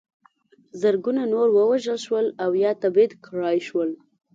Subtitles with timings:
[0.81, 3.89] زرګونه نور ووژل شول او یا تبعید کړای شول.